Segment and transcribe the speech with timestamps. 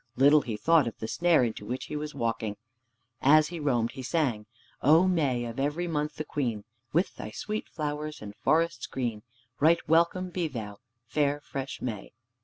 [0.15, 2.57] Little he thought of the snare into which he was walking.
[3.21, 4.47] As he roamed he sang
[4.81, 9.21] "O May, of every month the queen, With thy sweet flowers and forests green,
[9.59, 12.13] Right welcome be thou, fair fresh May."